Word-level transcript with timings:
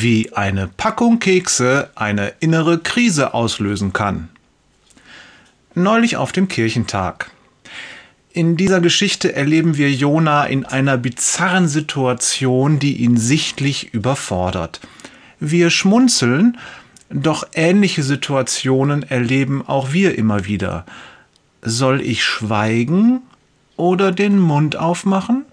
wie 0.00 0.32
eine 0.32 0.68
Packung 0.68 1.18
Kekse 1.18 1.90
eine 1.94 2.34
innere 2.40 2.78
Krise 2.78 3.34
auslösen 3.34 3.92
kann. 3.92 4.28
Neulich 5.74 6.16
auf 6.16 6.32
dem 6.32 6.48
Kirchentag. 6.48 7.30
In 8.32 8.56
dieser 8.56 8.80
Geschichte 8.80 9.34
erleben 9.34 9.76
wir 9.76 9.90
Jona 9.90 10.44
in 10.44 10.64
einer 10.64 10.96
bizarren 10.96 11.66
Situation, 11.66 12.78
die 12.78 12.98
ihn 12.98 13.16
sichtlich 13.16 13.92
überfordert. 13.92 14.80
Wir 15.40 15.70
schmunzeln, 15.70 16.58
doch 17.10 17.46
ähnliche 17.54 18.02
Situationen 18.02 19.02
erleben 19.02 19.66
auch 19.66 19.92
wir 19.92 20.16
immer 20.18 20.44
wieder. 20.44 20.84
Soll 21.62 22.00
ich 22.00 22.22
schweigen 22.22 23.22
oder 23.76 24.12
den 24.12 24.38
Mund 24.38 24.76
aufmachen? 24.76 25.44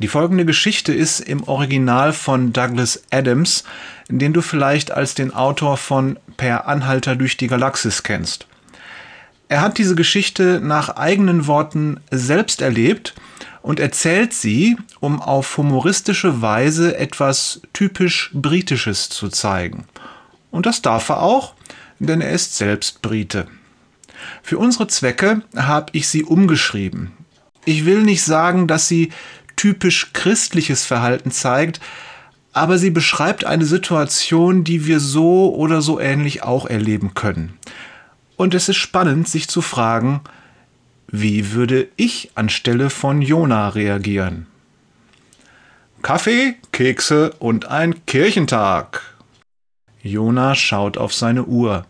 Die 0.00 0.08
folgende 0.08 0.44
Geschichte 0.44 0.94
ist 0.94 1.18
im 1.18 1.42
Original 1.48 2.12
von 2.12 2.52
Douglas 2.52 3.02
Adams, 3.10 3.64
den 4.08 4.32
du 4.32 4.42
vielleicht 4.42 4.92
als 4.92 5.14
den 5.14 5.34
Autor 5.34 5.76
von 5.76 6.18
Per 6.36 6.68
Anhalter 6.68 7.16
durch 7.16 7.36
die 7.36 7.48
Galaxis 7.48 8.04
kennst. 8.04 8.46
Er 9.48 9.60
hat 9.60 9.76
diese 9.76 9.96
Geschichte 9.96 10.60
nach 10.62 10.90
eigenen 10.90 11.48
Worten 11.48 11.98
selbst 12.12 12.62
erlebt 12.62 13.14
und 13.60 13.80
erzählt 13.80 14.32
sie, 14.34 14.76
um 15.00 15.20
auf 15.20 15.56
humoristische 15.56 16.42
Weise 16.42 16.96
etwas 16.96 17.60
typisch 17.72 18.30
Britisches 18.32 19.08
zu 19.08 19.28
zeigen. 19.28 19.84
Und 20.52 20.66
das 20.66 20.80
darf 20.80 21.08
er 21.08 21.22
auch, 21.22 21.54
denn 21.98 22.20
er 22.20 22.30
ist 22.30 22.56
selbst 22.56 23.02
Brite. 23.02 23.48
Für 24.44 24.58
unsere 24.58 24.86
Zwecke 24.86 25.42
habe 25.56 25.86
ich 25.92 26.08
sie 26.08 26.22
umgeschrieben. 26.22 27.12
Ich 27.64 27.84
will 27.84 28.02
nicht 28.02 28.22
sagen, 28.22 28.68
dass 28.68 28.86
sie 28.86 29.10
typisch 29.58 30.12
christliches 30.14 30.86
Verhalten 30.86 31.30
zeigt, 31.30 31.80
aber 32.54 32.78
sie 32.78 32.90
beschreibt 32.90 33.44
eine 33.44 33.66
Situation, 33.66 34.64
die 34.64 34.86
wir 34.86 35.00
so 35.00 35.54
oder 35.54 35.82
so 35.82 36.00
ähnlich 36.00 36.42
auch 36.42 36.64
erleben 36.64 37.12
können. 37.12 37.58
Und 38.36 38.54
es 38.54 38.68
ist 38.68 38.76
spannend, 38.76 39.28
sich 39.28 39.48
zu 39.48 39.60
fragen, 39.60 40.22
wie 41.08 41.52
würde 41.52 41.88
ich 41.96 42.30
anstelle 42.34 42.88
von 42.88 43.20
Jona 43.20 43.68
reagieren? 43.70 44.46
Kaffee, 46.02 46.54
Kekse 46.70 47.32
und 47.38 47.66
ein 47.66 48.06
Kirchentag. 48.06 49.02
Jona 50.02 50.54
schaut 50.54 50.96
auf 50.96 51.12
seine 51.12 51.44
Uhr. 51.44 51.84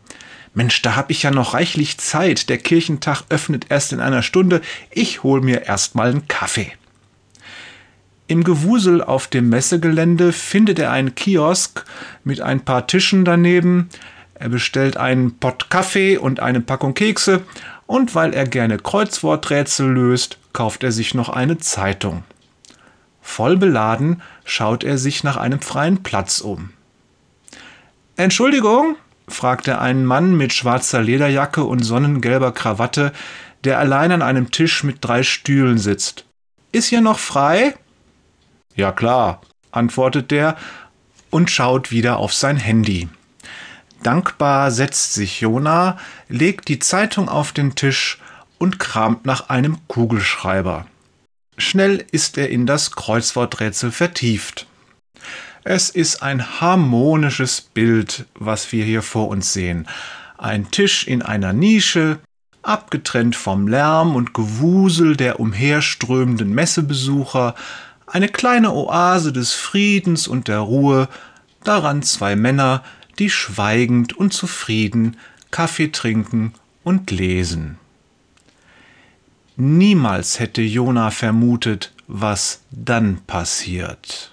Mensch, 0.55 0.81
da 0.81 0.97
hab 0.97 1.11
ich 1.11 1.23
ja 1.23 1.31
noch 1.31 1.53
reichlich 1.53 1.99
Zeit. 1.99 2.49
Der 2.49 2.59
Kirchentag 2.59 3.25
öffnet 3.29 3.67
erst 3.69 3.93
in 3.93 4.01
einer 4.01 4.23
Stunde. 4.23 4.63
Ich 4.91 5.23
hol 5.23 5.43
mir 5.43 5.67
erst 5.67 5.95
mal 5.95 6.09
einen 6.09 6.27
Kaffee. 6.29 6.73
Im 8.29 8.45
Gewusel 8.45 9.03
auf 9.03 9.27
dem 9.27 9.49
Messegelände 9.49 10.33
findet 10.33 10.79
er 10.79 10.93
einen 10.93 11.15
Kiosk 11.15 11.87
mit 12.25 12.43
ein 12.43 12.61
paar 12.61 12.87
Tischen 12.87 13.25
daneben. 13.25 13.89
Er 14.35 14.51
bestellt 14.51 14.99
einen 14.99 15.39
Pott 15.39 15.71
Kaffee 15.71 16.19
und 16.19 16.39
eine 16.39 16.61
Packung 16.61 16.93
Kekse 16.93 17.43
und 17.87 18.15
weil 18.15 18.35
er 18.35 18.47
gerne 18.47 18.77
Kreuzworträtsel 18.77 19.91
löst, 19.91 20.37
kauft 20.53 20.85
er 20.85 20.93
sich 20.93 21.15
noch 21.15 21.31
eine 21.31 21.57
Zeitung. 21.57 22.23
Voll 23.23 23.57
beladen 23.57 24.21
schaut 24.45 24.85
er 24.85 24.99
sich 24.99 25.25
nach 25.25 25.39
einem 25.39 25.63
freien 25.63 26.03
Platz 26.03 26.43
um. 26.43 26.71
Entschuldigung, 28.17 28.97
fragt 29.27 29.69
er 29.69 29.81
einen 29.81 30.05
Mann 30.05 30.37
mit 30.37 30.53
schwarzer 30.53 31.01
Lederjacke 31.01 31.65
und 31.65 31.83
sonnengelber 31.83 32.53
Krawatte, 32.53 33.13
der 33.65 33.79
allein 33.79 34.13
an 34.13 34.21
einem 34.21 34.51
Tisch 34.51 34.85
mit 34.85 34.99
drei 35.01 35.23
Stühlen 35.23 35.79
sitzt. 35.79 36.27
Ist 36.73 36.89
hier 36.89 37.01
noch 37.01 37.19
frei? 37.19 37.75
Ja 38.79 38.93
klar, 38.93 39.41
antwortet 39.73 40.31
der 40.31 40.57
und 41.31 41.51
schaut 41.51 41.91
wieder 41.91 42.19
auf 42.19 42.33
sein 42.33 42.57
Handy. 42.57 43.09
Dankbar 44.05 44.71
setzt 44.71 45.15
sich 45.15 45.41
Jona, 45.41 45.99
legt 46.29 46.69
die 46.69 46.79
Zeitung 46.79 47.29
auf 47.29 47.51
den 47.51 47.75
Tisch 47.75 48.21
und 48.59 48.79
kramt 48.79 49.27
nach 49.27 49.49
einem 49.49 49.79
Kugelschreiber. 49.89 50.87
Schnell 51.57 52.07
ist 52.13 52.39
er 52.39 52.51
in 52.51 52.67
das 52.67 52.93
Kreuzworträtsel 52.93 53.91
vertieft. 53.91 54.69
Es 55.65 55.91
ist 55.91 56.23
ein 56.23 56.61
harmonisches 56.61 57.61
Bild, 57.61 58.27
was 58.37 58.71
wir 58.71 58.85
hier 58.85 59.03
vor 59.03 59.27
uns 59.27 59.53
sehen. 59.53 59.89
Ein 60.37 60.71
Tisch 60.71 61.05
in 61.05 61.23
einer 61.23 61.53
Nische, 61.53 62.21
abgetrennt 62.63 63.35
vom 63.35 63.67
Lärm 63.67 64.15
und 64.15 64.35
Gewusel 64.35 65.17
der 65.17 65.41
umherströmenden 65.41 66.55
Messebesucher, 66.55 67.57
eine 68.11 68.29
kleine 68.29 68.73
Oase 68.73 69.33
des 69.33 69.55
Friedens 69.55 70.29
und 70.29 70.49
der 70.49 70.59
Ruhe, 70.59 71.09
daran 71.65 72.03
zwei 72.03 72.37
Männer, 72.37 72.83
die 73.19 73.31
schweigend 73.31 74.13
und 74.15 74.33
zufrieden 74.33 75.17
Kaffee 75.51 75.89
trinken 75.89 76.55
und 76.85 77.11
lesen. 77.11 77.79
Niemals 79.57 80.39
hätte 80.39 80.63
Jona 80.63 81.11
vermutet, 81.11 81.93
was 82.07 82.61
dann 82.71 83.21
passiert. 83.27 84.33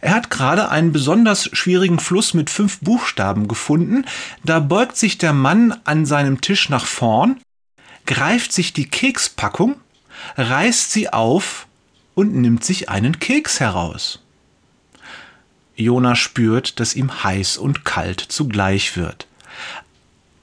Er 0.00 0.14
hat 0.14 0.30
gerade 0.30 0.68
einen 0.68 0.92
besonders 0.92 1.48
schwierigen 1.52 1.98
Fluss 1.98 2.34
mit 2.34 2.50
fünf 2.50 2.80
Buchstaben 2.80 3.48
gefunden, 3.48 4.04
da 4.44 4.60
beugt 4.60 4.96
sich 4.96 5.18
der 5.18 5.32
Mann 5.32 5.74
an 5.84 6.06
seinem 6.06 6.40
Tisch 6.40 6.68
nach 6.68 6.86
vorn, 6.86 7.40
greift 8.06 8.52
sich 8.52 8.72
die 8.72 8.88
Kekspackung, 8.88 9.76
reißt 10.36 10.92
sie 10.92 11.12
auf 11.12 11.66
und 12.14 12.34
nimmt 12.34 12.64
sich 12.64 12.88
einen 12.88 13.18
Keks 13.18 13.60
heraus. 13.60 14.20
Jona 15.76 16.14
spürt, 16.14 16.78
dass 16.78 16.94
ihm 16.94 17.24
heiß 17.24 17.56
und 17.56 17.84
kalt 17.84 18.20
zugleich 18.20 18.96
wird. 18.96 19.26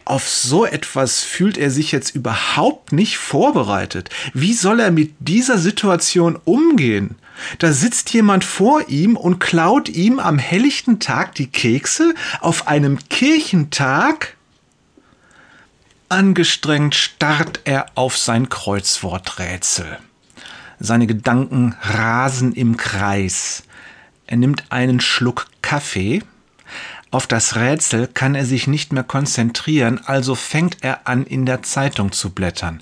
Auf 0.04 0.28
so 0.28 0.66
etwas 0.66 1.22
fühlt 1.22 1.58
er 1.58 1.72
sich 1.72 1.92
jetzt 1.92 2.16
überhaupt 2.16 2.92
nicht 2.92 3.18
vorbereitet. 3.18 4.10
Wie 4.34 4.54
soll 4.54 4.80
er 4.80 4.92
mit 4.92 5.14
dieser 5.20 5.58
Situation 5.58 6.38
umgehen? 6.44 7.16
Da 7.60 7.72
sitzt 7.72 8.12
jemand 8.12 8.44
vor 8.44 8.90
ihm 8.90 9.16
und 9.16 9.40
klaut 9.40 9.90
ihm 9.90 10.20
am 10.20 10.38
helllichten 10.38 11.00
Tag 11.00 11.36
die 11.36 11.48
Kekse 11.48 12.14
auf 12.42 12.68
einem 12.68 13.00
Kirchentag? 13.10 14.36
Angestrengt 16.10 16.96
starrt 16.96 17.62
er 17.64 17.86
auf 17.96 18.18
sein 18.18 18.50
Kreuzworträtsel. 18.50 19.98
Seine 20.84 21.06
Gedanken 21.06 21.76
rasen 21.80 22.54
im 22.54 22.76
Kreis. 22.76 23.62
Er 24.26 24.38
nimmt 24.38 24.72
einen 24.72 25.00
Schluck 25.00 25.46
Kaffee. 25.62 26.24
Auf 27.12 27.28
das 27.28 27.56
Rätsel 27.56 28.08
kann 28.08 28.34
er 28.34 28.48
sich 28.48 28.66
nicht 28.66 28.92
mehr 28.92 29.04
konzentrieren, 29.04 30.02
also 30.04 30.34
fängt 30.34 30.78
er 30.82 31.08
an, 31.08 31.24
in 31.24 31.46
der 31.46 31.62
Zeitung 31.62 32.12
zu 32.12 32.32
blättern. 32.32 32.82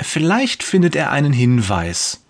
Vielleicht 0.00 0.64
findet 0.64 0.96
er 0.96 1.12
einen 1.12 1.32
Hinweis. 1.32 2.24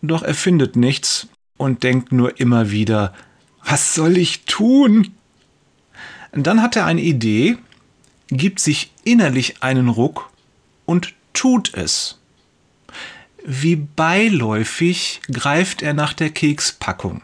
Doch 0.00 0.22
er 0.22 0.34
findet 0.34 0.76
nichts 0.76 1.26
und 1.56 1.82
denkt 1.82 2.12
nur 2.12 2.38
immer 2.38 2.70
wieder, 2.70 3.14
was 3.64 3.94
soll 3.94 4.16
ich 4.16 4.44
tun? 4.44 5.12
Dann 6.30 6.62
hat 6.62 6.76
er 6.76 6.86
eine 6.86 7.00
Idee, 7.00 7.58
gibt 8.28 8.60
sich 8.60 8.92
innerlich 9.02 9.60
einen 9.64 9.88
Ruck 9.88 10.30
und 10.86 11.14
tut 11.32 11.74
es. 11.74 12.17
Wie 13.50 13.76
beiläufig 13.76 15.22
greift 15.32 15.80
er 15.80 15.94
nach 15.94 16.12
der 16.12 16.28
Kekspackung. 16.28 17.22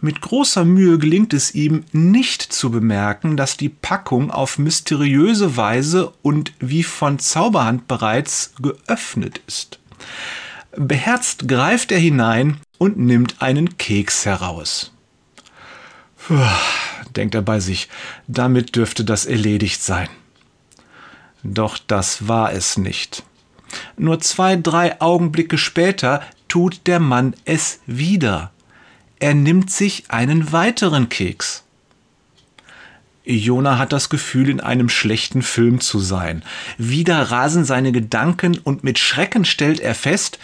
Mit 0.00 0.20
großer 0.20 0.64
Mühe 0.64 0.98
gelingt 0.98 1.32
es 1.32 1.54
ihm 1.54 1.84
nicht 1.92 2.42
zu 2.42 2.72
bemerken, 2.72 3.36
dass 3.36 3.56
die 3.56 3.68
Packung 3.68 4.32
auf 4.32 4.58
mysteriöse 4.58 5.56
Weise 5.56 6.12
und 6.22 6.52
wie 6.58 6.82
von 6.82 7.20
Zauberhand 7.20 7.86
bereits 7.86 8.54
geöffnet 8.60 9.40
ist. 9.46 9.78
Beherzt 10.72 11.46
greift 11.46 11.92
er 11.92 12.00
hinein 12.00 12.60
und 12.78 12.98
nimmt 12.98 13.40
einen 13.40 13.78
Keks 13.78 14.26
heraus. 14.26 14.92
Puh, 16.26 16.40
denkt 17.14 17.36
er 17.36 17.42
bei 17.42 17.60
sich, 17.60 17.88
damit 18.26 18.74
dürfte 18.74 19.04
das 19.04 19.26
erledigt 19.26 19.80
sein. 19.80 20.08
Doch 21.44 21.78
das 21.78 22.26
war 22.26 22.52
es 22.52 22.76
nicht. 22.78 23.22
Nur 23.96 24.20
zwei, 24.20 24.56
drei 24.56 25.00
Augenblicke 25.00 25.58
später 25.58 26.22
tut 26.48 26.86
der 26.86 27.00
Mann 27.00 27.34
es 27.44 27.80
wieder. 27.86 28.50
Er 29.18 29.34
nimmt 29.34 29.70
sich 29.70 30.04
einen 30.08 30.52
weiteren 30.52 31.08
Keks. 31.08 31.64
Jona 33.24 33.78
hat 33.78 33.92
das 33.92 34.08
Gefühl, 34.08 34.48
in 34.48 34.60
einem 34.60 34.88
schlechten 34.88 35.42
Film 35.42 35.80
zu 35.80 35.98
sein. 35.98 36.44
Wieder 36.78 37.20
rasen 37.22 37.64
seine 37.64 37.90
Gedanken 37.90 38.58
und 38.58 38.84
mit 38.84 38.98
Schrecken 38.98 39.44
stellt 39.44 39.80
er 39.80 39.96
fest, 39.96 40.38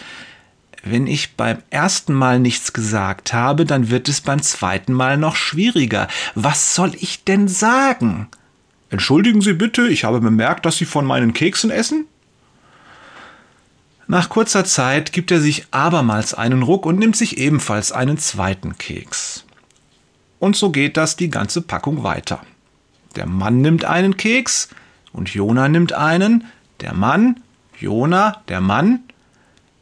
wenn 0.83 1.07
ich 1.07 1.37
beim 1.37 1.59
ersten 1.71 2.13
Mal 2.13 2.41
nichts 2.41 2.73
gesagt 2.73 3.33
habe, 3.33 3.65
dann 3.65 3.91
wird 3.91 4.09
es 4.09 4.21
beim 4.21 4.43
zweiten 4.43 4.93
Mal 4.93 5.17
noch 5.17 5.37
schwieriger. 5.37 6.09
Was 6.35 6.75
soll 6.75 6.93
ich 6.99 7.23
denn 7.23 7.47
sagen? 7.47 8.29
Entschuldigen 8.91 9.41
Sie 9.41 9.53
bitte, 9.53 9.87
ich 9.87 10.03
habe 10.03 10.21
bemerkt, 10.21 10.67
dass 10.67 10.77
Sie 10.77 10.85
von 10.85 11.07
meinen 11.07 11.35
Keksen 11.35 11.71
essen? 11.71 12.07
Nach 14.13 14.29
kurzer 14.29 14.67
Zeit 14.67 15.15
gibt 15.15 15.31
er 15.31 15.41
sich 15.41 15.69
abermals 15.71 16.35
einen 16.35 16.63
Ruck 16.63 16.85
und 16.85 16.99
nimmt 16.99 17.17
sich 17.17 17.39
ebenfalls 17.39 17.93
einen 17.93 18.19
zweiten 18.19 18.77
Keks. 18.77 19.47
Und 20.39 20.55
so 20.55 20.69
geht 20.71 20.99
das 20.99 21.17
die 21.17 21.31
ganze 21.31 21.63
Packung 21.63 22.03
weiter. 22.03 22.43
Der 23.17 23.25
Mann 23.25 23.63
nimmt 23.63 23.87
einen 23.87 24.19
Keks 24.19 24.69
und 25.15 25.31
Jona 25.31 25.71
nimmt 25.71 25.95
einen, 25.95 26.45
der 26.83 26.93
Mann, 26.93 27.41
Jona, 27.79 28.43
der 28.49 28.61
Mann, 28.61 29.01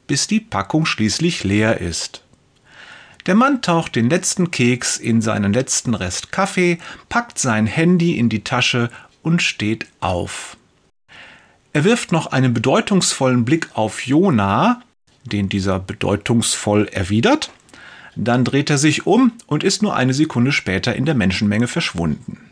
bis 0.06 0.28
die 0.28 0.38
Packung 0.38 0.86
schließlich 0.86 1.42
leer 1.42 1.80
ist. 1.80 2.22
Der 3.26 3.34
Mann 3.34 3.62
taucht 3.62 3.96
den 3.96 4.08
letzten 4.08 4.52
Keks 4.52 4.96
in 4.96 5.22
seinen 5.22 5.52
letzten 5.52 5.92
Rest 5.92 6.30
Kaffee, 6.30 6.78
packt 7.08 7.40
sein 7.40 7.66
Handy 7.66 8.16
in 8.16 8.28
die 8.28 8.44
Tasche 8.44 8.90
und 9.24 9.42
steht 9.42 9.88
auf. 9.98 10.56
Er 11.72 11.84
wirft 11.84 12.10
noch 12.12 12.26
einen 12.26 12.52
bedeutungsvollen 12.52 13.44
Blick 13.44 13.68
auf 13.74 14.06
Jona, 14.06 14.82
den 15.24 15.48
dieser 15.48 15.78
bedeutungsvoll 15.78 16.88
erwidert, 16.88 17.50
dann 18.16 18.44
dreht 18.44 18.70
er 18.70 18.78
sich 18.78 19.06
um 19.06 19.32
und 19.46 19.62
ist 19.62 19.82
nur 19.82 19.94
eine 19.94 20.14
Sekunde 20.14 20.52
später 20.52 20.94
in 20.96 21.04
der 21.04 21.14
Menschenmenge 21.14 21.68
verschwunden. 21.68 22.50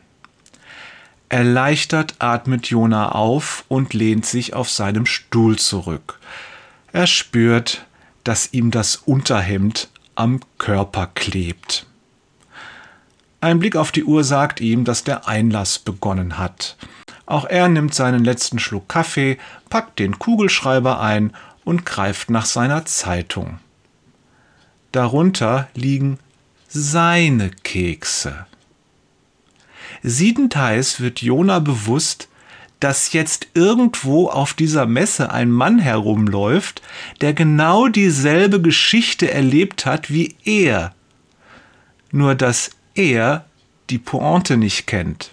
Erleichtert 1.28 2.14
atmet 2.20 2.68
Jona 2.68 3.12
auf 3.12 3.64
und 3.68 3.92
lehnt 3.92 4.24
sich 4.24 4.54
auf 4.54 4.70
seinem 4.70 5.04
Stuhl 5.04 5.58
zurück. 5.58 6.20
Er 6.92 7.06
spürt, 7.06 7.84
dass 8.24 8.52
ihm 8.52 8.70
das 8.70 8.96
Unterhemd 8.96 9.88
am 10.14 10.40
Körper 10.56 11.08
klebt. 11.14 11.86
Ein 13.40 13.58
Blick 13.58 13.76
auf 13.76 13.92
die 13.92 14.04
Uhr 14.04 14.24
sagt 14.24 14.60
ihm, 14.60 14.84
dass 14.84 15.04
der 15.04 15.28
Einlass 15.28 15.78
begonnen 15.78 16.38
hat. 16.38 16.76
Auch 17.28 17.44
er 17.44 17.68
nimmt 17.68 17.92
seinen 17.92 18.24
letzten 18.24 18.58
Schluck 18.58 18.88
Kaffee, 18.88 19.36
packt 19.68 19.98
den 19.98 20.18
Kugelschreiber 20.18 20.98
ein 20.98 21.34
und 21.62 21.84
greift 21.84 22.30
nach 22.30 22.46
seiner 22.46 22.86
Zeitung. 22.86 23.58
Darunter 24.92 25.68
liegen 25.74 26.18
seine 26.68 27.50
Kekse. 27.50 28.46
Siedend 30.02 30.56
heiß 30.56 31.00
wird 31.00 31.20
Jona 31.20 31.58
bewusst, 31.58 32.28
dass 32.80 33.12
jetzt 33.12 33.48
irgendwo 33.52 34.30
auf 34.30 34.54
dieser 34.54 34.86
Messe 34.86 35.30
ein 35.30 35.50
Mann 35.50 35.78
herumläuft, 35.78 36.80
der 37.20 37.34
genau 37.34 37.88
dieselbe 37.88 38.62
Geschichte 38.62 39.30
erlebt 39.30 39.84
hat 39.84 40.10
wie 40.10 40.34
er. 40.44 40.94
Nur 42.10 42.34
dass 42.34 42.70
er 42.94 43.44
die 43.90 43.98
Pointe 43.98 44.56
nicht 44.56 44.86
kennt. 44.86 45.32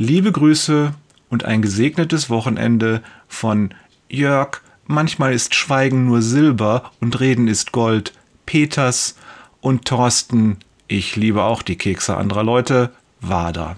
Liebe 0.00 0.32
Grüße 0.32 0.94
und 1.28 1.44
ein 1.44 1.60
gesegnetes 1.60 2.30
Wochenende 2.30 3.02
von 3.28 3.74
Jörg, 4.08 4.62
manchmal 4.86 5.34
ist 5.34 5.54
Schweigen 5.54 6.06
nur 6.06 6.22
Silber 6.22 6.90
und 7.02 7.20
Reden 7.20 7.48
ist 7.48 7.70
Gold, 7.70 8.14
Peters 8.46 9.14
und 9.60 9.84
Thorsten, 9.84 10.56
ich 10.88 11.16
liebe 11.16 11.42
auch 11.42 11.60
die 11.60 11.76
Kekse 11.76 12.16
anderer 12.16 12.44
Leute, 12.44 12.92
Wader. 13.20 13.76